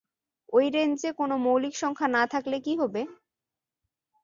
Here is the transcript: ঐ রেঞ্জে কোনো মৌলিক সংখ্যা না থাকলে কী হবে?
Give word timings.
ঐ 0.53 0.61
রেঞ্জে 0.75 1.09
কোনো 1.19 1.35
মৌলিক 1.37 1.73
সংখ্যা 1.77 2.07
না 2.07 2.23
থাকলে 2.27 2.57
কী 2.65 2.73
হবে? 2.81 3.01